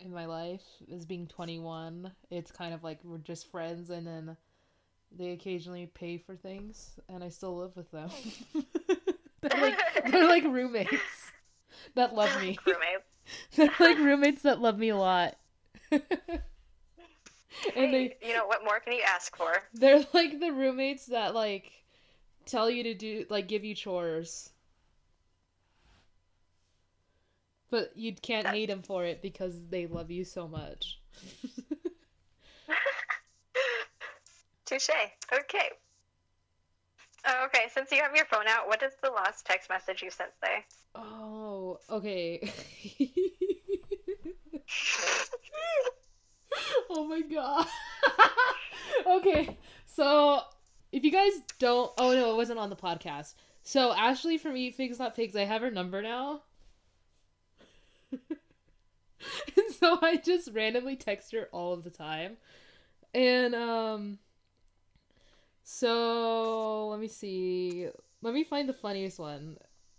[0.00, 4.36] in my life as being 21 it's kind of like we're just friends and then
[5.16, 8.10] they occasionally pay for things and i still live with them
[9.40, 9.78] they're like
[10.10, 11.30] they're like roommates
[11.94, 13.56] that love me Roommates.
[13.56, 15.36] they're like roommates that love me a lot
[17.76, 19.52] and they you know, what more can you ask for?
[19.72, 21.72] they're like the roommates that like
[22.46, 24.50] tell you to do like give you chores.
[27.70, 31.00] But you can't hate them for it because they love you so much.
[34.64, 34.90] Touche.
[35.32, 35.70] Okay.
[37.26, 40.10] Oh, okay, since you have your phone out, what does the last text message you
[40.10, 40.64] sent say?
[40.94, 42.52] oh, okay.
[46.90, 47.66] oh my god.
[49.06, 50.40] okay, so
[50.92, 53.34] if you guys don't, oh no, it wasn't on the podcast.
[53.62, 56.42] So Ashley from Eat Figs Not Pigs, I have her number now.
[58.12, 62.36] and so I just randomly text her all of the time.
[63.14, 64.18] And um
[65.64, 67.88] So let me see.
[68.22, 69.56] Let me find the funniest one.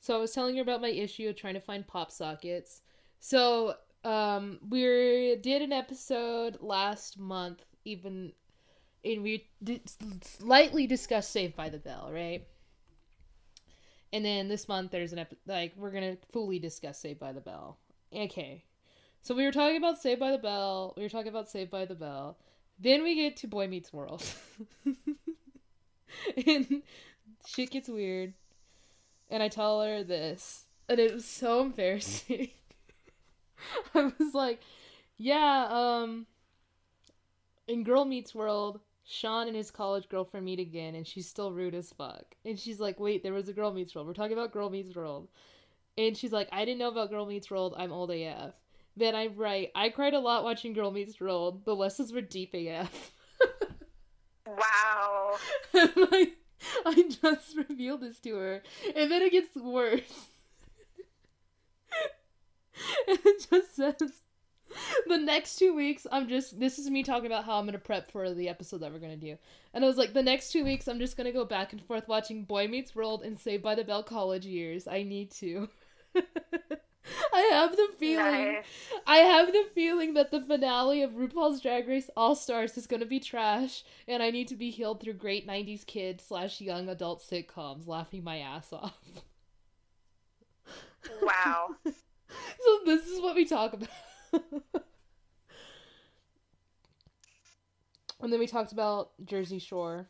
[0.00, 2.82] so I was telling her about my issue of trying to find pop sockets.
[3.20, 8.32] So um we did an episode last month even
[9.04, 9.82] and we did
[10.22, 12.46] slightly discussed Saved by the Bell, right?
[14.12, 17.40] And then this month there's an ep- like we're gonna fully discuss Saved by the
[17.40, 17.78] Bell.
[18.14, 18.64] Okay,
[19.22, 20.94] so we were talking about Saved by the Bell.
[20.96, 22.38] We were talking about Saved by the Bell.
[22.78, 24.24] Then we get to Boy Meets World,
[26.46, 26.82] and
[27.46, 28.34] shit gets weird.
[29.30, 32.48] And I tell her this, and it was so embarrassing.
[33.94, 34.60] I was like,
[35.16, 36.26] "Yeah, um,
[37.68, 41.74] in Girl Meets World, Shawn and his college girlfriend meet again, and she's still rude
[41.74, 42.34] as fuck.
[42.44, 44.06] And she's like, wait, there was a Girl Meets World.
[44.06, 45.28] We're talking about Girl Meets World.
[45.96, 47.74] And she's like, I didn't know about Girl Meets World.
[47.76, 48.52] I'm old AF.
[48.96, 51.64] Then I write, I cried a lot watching Girl Meets World.
[51.64, 53.12] The lessons were deep AF.
[54.46, 55.36] wow.
[55.74, 58.62] I just revealed this to her.
[58.94, 60.28] And then it gets worse.
[63.08, 64.24] and it just says,
[65.06, 66.58] the next two weeks, I'm just.
[66.58, 69.16] This is me talking about how I'm gonna prep for the episode that we're gonna
[69.16, 69.36] do.
[69.74, 72.08] And I was like, the next two weeks, I'm just gonna go back and forth
[72.08, 74.86] watching Boy Meets World and Saved by the Bell college years.
[74.86, 75.68] I need to.
[77.32, 78.54] I have the feeling.
[78.54, 78.64] Nice.
[79.06, 83.06] I have the feeling that the finale of RuPaul's Drag Race All Stars is gonna
[83.06, 87.22] be trash, and I need to be healed through great '90s kid slash young adult
[87.22, 88.98] sitcoms, laughing my ass off.
[91.22, 91.76] Wow.
[92.64, 93.88] so this is what we talk about.
[98.20, 100.08] and then we talked about Jersey Shore.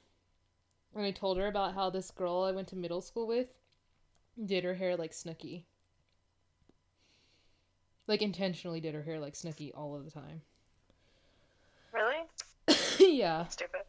[0.95, 3.49] And I told her about how this girl I went to middle school with
[4.45, 5.65] did her hair like Snooki.
[8.07, 10.43] Like intentionally did her hair like Snooki all of the time.
[11.93, 12.25] Really?
[13.19, 13.47] yeah.
[13.49, 13.83] Stupid.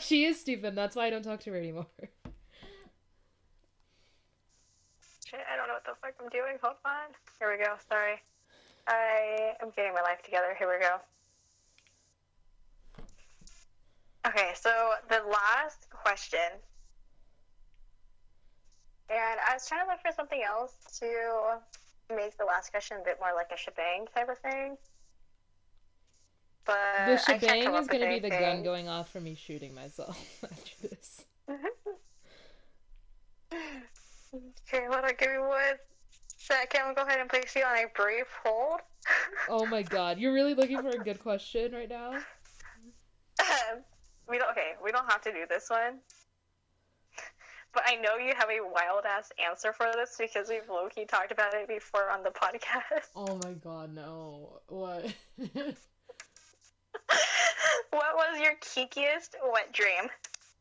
[0.00, 0.74] she is stupid.
[0.74, 1.86] That's why I don't talk to her anymore.
[5.30, 6.58] Shit, I don't know what the fuck I'm doing.
[6.60, 7.14] Hold on.
[7.38, 7.74] Here we go.
[7.88, 8.20] Sorry.
[8.88, 10.56] I am getting my life together.
[10.58, 10.96] Here we go.
[14.26, 14.70] Okay, so
[15.08, 16.50] the last question.
[19.08, 21.60] And I was trying to look for something else to
[22.12, 24.76] make the last question a bit more like a shebang type of thing.
[26.64, 30.88] But The shebang is gonna be the gun going off for me shooting myself after
[30.88, 31.24] this.
[34.32, 35.78] Okay, hold on, give me one
[36.36, 36.80] second.
[36.84, 38.80] I'll go ahead and place you on a brief hold.
[39.48, 42.12] Oh my god, you're really looking for a good question right now?
[44.28, 44.50] we don't.
[44.50, 45.98] Okay, we don't have to do this one.
[47.72, 51.04] But I know you have a wild ass answer for this because we've low key
[51.04, 53.08] talked about it before on the podcast.
[53.16, 54.60] Oh my god, no.
[54.68, 55.04] What?
[55.36, 55.74] what
[57.90, 60.08] was your kinkiest wet dream?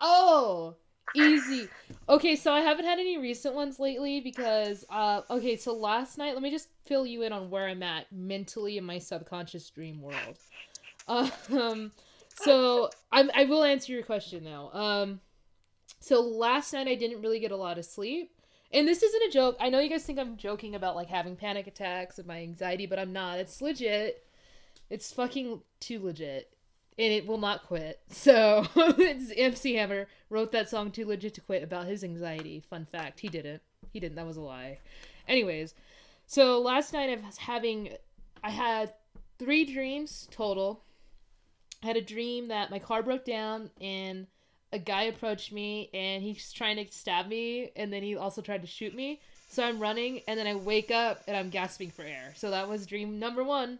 [0.01, 0.75] oh,
[1.15, 1.67] easy.
[2.07, 6.33] Okay, so I haven't had any recent ones lately because uh okay, so last night,
[6.33, 10.01] let me just fill you in on where I'm at mentally in my subconscious dream
[10.01, 10.37] world.
[11.07, 11.91] Um
[12.35, 14.71] so I'm I will answer your question now.
[14.73, 15.19] Um
[15.99, 18.31] so last night I didn't really get a lot of sleep.
[18.71, 19.57] And this isn't a joke.
[19.59, 22.85] I know you guys think I'm joking about like having panic attacks and my anxiety,
[22.85, 23.39] but I'm not.
[23.39, 24.23] It's legit.
[24.89, 26.53] It's fucking too legit.
[26.99, 27.99] And it will not quit.
[28.09, 32.59] So it's MC Hammer wrote that song Too Legit to Quit about his anxiety.
[32.59, 33.61] Fun fact, he didn't.
[33.91, 34.15] He didn't.
[34.15, 34.79] That was a lie.
[35.27, 35.73] Anyways,
[36.27, 37.89] so last night I was having
[38.43, 38.93] I had
[39.37, 40.83] three dreams total.
[41.81, 44.27] I had a dream that my car broke down and
[44.71, 48.61] a guy approached me and he's trying to stab me and then he also tried
[48.61, 49.21] to shoot me.
[49.49, 52.33] So I'm running and then I wake up and I'm gasping for air.
[52.35, 53.79] So that was dream number one.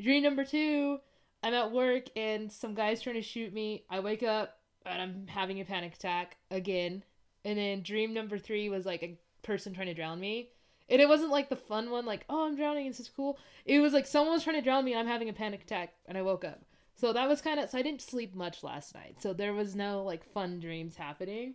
[0.00, 0.98] Dream number two,
[1.42, 3.84] I'm at work and some guy's trying to shoot me.
[3.90, 7.02] I wake up and I'm having a panic attack again.
[7.44, 10.50] And then dream number three was like a person trying to drown me.
[10.88, 13.38] And it wasn't like the fun one, like, oh, I'm drowning, this is cool.
[13.64, 15.94] It was like someone was trying to drown me and I'm having a panic attack
[16.06, 16.60] and I woke up.
[16.94, 19.16] So that was kind of, so I didn't sleep much last night.
[19.20, 21.54] So there was no like fun dreams happening.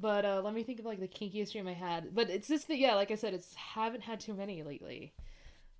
[0.00, 2.14] But uh, let me think of like the kinkiest dream I had.
[2.14, 5.12] But it's just that, yeah, like I said, it's haven't had too many lately.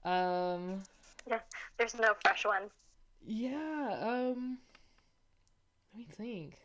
[0.04, 0.82] Um,
[1.78, 2.70] There's no fresh ones.
[3.26, 4.58] Yeah, um
[5.92, 6.58] let me think.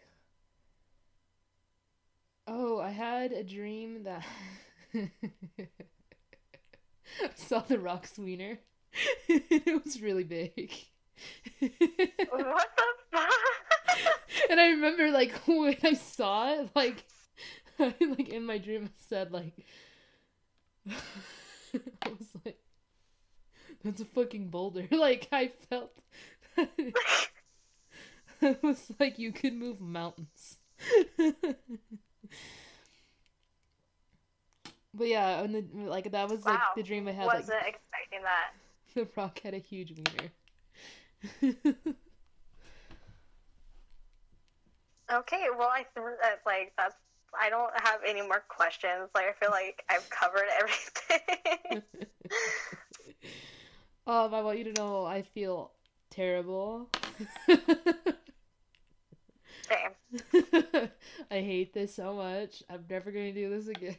[2.47, 4.25] Oh, I had a dream that
[4.95, 5.09] I
[7.35, 8.59] saw the rock sweener.
[9.27, 10.73] it was really big.
[11.59, 13.29] What the fuck?
[14.49, 17.03] and I remember like when I saw it, like
[17.77, 19.53] like in my dream I said like
[20.91, 22.57] I was like
[23.83, 24.87] that's a fucking boulder.
[24.91, 25.91] Like I felt
[28.41, 30.57] it was like you could move mountains.
[34.93, 37.25] but yeah, and the, like that was like the dream I had.
[37.25, 38.53] Wasn't Like expecting that.
[38.95, 40.31] the rock had a huge wiener.
[45.11, 46.95] Okay, well, I th- uh, like that's.
[47.39, 49.09] I don't have any more questions.
[49.13, 51.83] Like I feel like I've covered everything.
[54.07, 55.71] um, I want you to know I feel
[56.19, 56.89] terrible.
[61.31, 62.63] I hate this so much.
[62.69, 63.95] I'm never gonna do this again.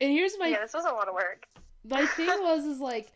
[0.00, 1.46] And here's my yeah, this was a lot of work.
[1.84, 3.12] my thing was is like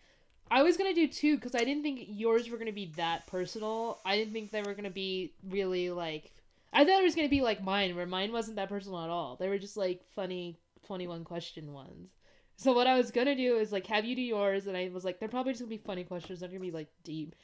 [0.51, 4.01] I was gonna do two because I didn't think yours were gonna be that personal.
[4.05, 6.33] I didn't think they were gonna be really like.
[6.73, 9.37] I thought it was gonna be like mine, where mine wasn't that personal at all.
[9.37, 12.11] They were just like funny twenty-one question ones.
[12.59, 15.05] So what I was gonna do is like have you do yours, and I was
[15.05, 16.41] like, they're probably just gonna be funny questions.
[16.41, 17.37] They're gonna be like deep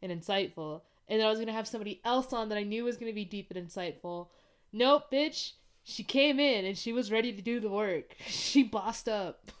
[0.00, 0.80] and insightful.
[1.08, 3.26] And then I was gonna have somebody else on that I knew was gonna be
[3.26, 4.28] deep and insightful.
[4.72, 5.52] Nope, bitch.
[5.84, 8.16] She came in and she was ready to do the work.
[8.26, 9.50] She bossed up.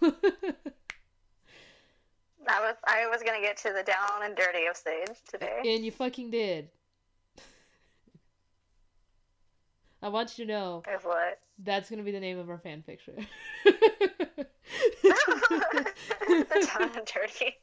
[2.46, 5.60] That was I was gonna get to the down and dirty of stage today.
[5.64, 6.70] And you fucking did.
[10.02, 10.82] I want you to know
[11.62, 13.26] that's gonna be the name of our fan fiction.
[15.02, 17.58] the down and dirty.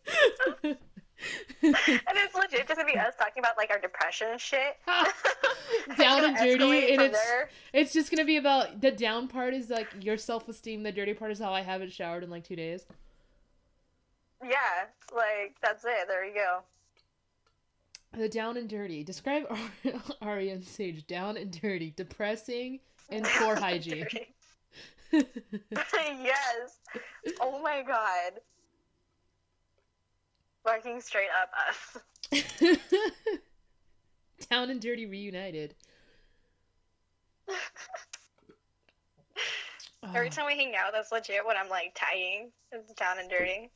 [1.61, 1.75] And
[2.15, 4.77] it's legit just gonna be us talking about like our depression shit.
[5.97, 7.49] down and dirty, and it's there.
[7.73, 10.83] it's just gonna be about the down part is like your self esteem.
[10.83, 12.85] The dirty part is how I haven't showered in like two days.
[14.41, 14.55] Yeah,
[15.13, 16.07] like that's it.
[16.07, 16.59] There you go.
[18.17, 19.03] The down and dirty.
[19.03, 21.05] Describe Ar- Aria and Sage.
[21.05, 22.79] Down and dirty, depressing,
[23.09, 24.07] and poor hygiene.
[25.11, 26.79] yes.
[27.41, 28.39] Oh my god.
[30.63, 31.97] Fucking straight up us.
[34.49, 35.75] down and dirty reunited.
[40.15, 42.51] Every time we hang out, that's legit what I'm like tagging.
[42.71, 43.69] It's down and dirty.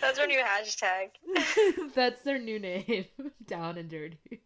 [0.00, 1.10] That's our new hashtag.
[1.94, 3.04] That's their new name.
[3.46, 4.40] Down and dirty.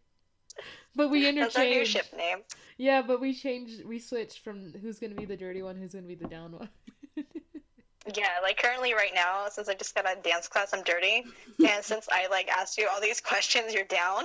[0.95, 2.39] But we That's our new ship name.
[2.79, 3.83] Yeah, but we changed.
[3.85, 6.69] We switched from who's gonna be the dirty one, who's gonna be the down one.
[8.15, 11.25] Yeah, like currently right now, since I just got a dance class, I'm dirty.
[11.59, 14.23] And since I like asked you all these questions, you're down.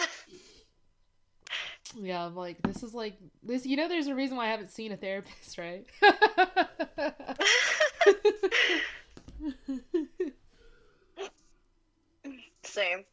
[2.01, 3.67] yeah, I'm like, this is like this.
[3.67, 5.85] You know, there's a reason why I haven't seen a therapist, right?
[12.63, 13.05] Same.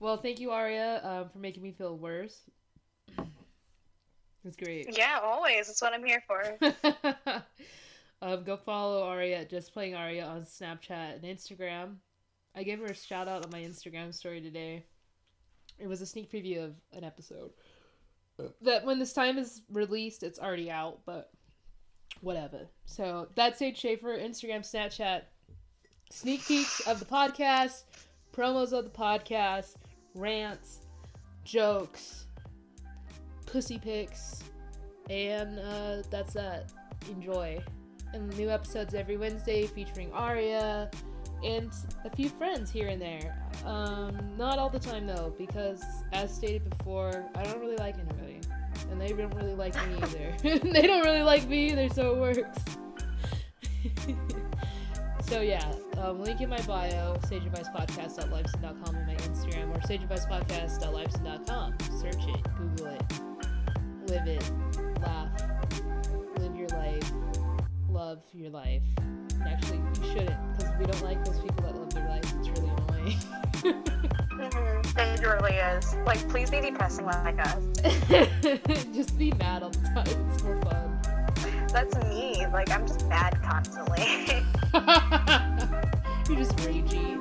[0.00, 2.40] Well, thank you, Aria, um, for making me feel worse.
[4.44, 4.96] It's great.
[4.96, 5.66] Yeah, always.
[5.66, 6.58] That's what I'm here for.
[8.22, 11.96] um, go follow Aria Just Playing Aria on Snapchat and Instagram.
[12.56, 14.84] I gave her a shout out on my Instagram story today.
[15.78, 17.50] It was a sneak preview of an episode.
[18.62, 21.30] That when this time is released, it's already out, but
[22.22, 22.66] whatever.
[22.86, 25.22] So that's Sage Schaefer, Instagram, Snapchat,
[26.10, 27.84] sneak peeks of the podcast,
[28.32, 29.74] promos of the podcast,
[30.14, 30.80] rants,
[31.44, 32.26] jokes,
[33.46, 34.42] pussy pics,
[35.08, 36.72] and uh, that's that.
[37.10, 37.62] Enjoy.
[38.12, 40.90] And new episodes every Wednesday featuring Aria
[41.44, 41.72] and
[42.04, 43.36] a few friends here and there.
[43.64, 45.82] Um, not all the time though, because
[46.12, 48.40] as stated before, I don't really like anybody.
[48.90, 50.58] And they don't really like me either.
[50.58, 52.58] they don't really like me either, so it works.
[55.30, 61.74] so yeah, um, link in my bio, sageadvicepodcast.libsyn.com on my Instagram, or sageadvicepodcast.libsyn.com.
[62.00, 63.02] Search it, Google it,
[64.10, 64.50] live it,
[65.00, 65.30] laugh,
[66.38, 67.12] live your life,
[67.88, 68.82] love your life.
[68.98, 72.24] And actually, you shouldn't, because we don't like those people that live their life.
[72.24, 73.18] It's really annoying.
[74.40, 74.98] Mhm.
[74.98, 75.94] It really is.
[76.06, 77.62] Like, please be depressing like us.
[78.92, 80.06] just be mad all the time.
[80.06, 80.89] It's more fun.
[81.72, 82.46] That's me.
[82.52, 84.00] Like, I'm just mad constantly.
[86.28, 87.16] You're just ragey.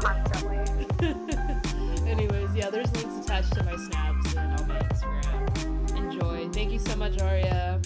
[0.00, 0.58] constantly.
[2.10, 5.96] Anyways, yeah, there's links attached to my snaps and on my Instagram.
[5.96, 6.48] Enjoy.
[6.52, 7.80] Thank you so much, Aria.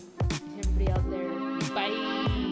[0.59, 1.75] Everybody out there.
[1.75, 2.48] Bye.